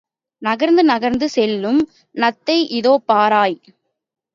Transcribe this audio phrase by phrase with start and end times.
[0.41, 1.79] நகர்ந்து நகர்ந்து செல்லும்
[2.15, 3.59] நத்தை இதோ பாராய்.